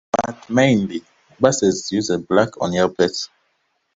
But 0.11 0.49
mainly, 0.49 1.03
buses 1.39 1.91
uses 1.91 2.17
Black 2.23 2.59
on 2.59 2.73
Yellow 2.73 2.89
plates. 2.89 3.29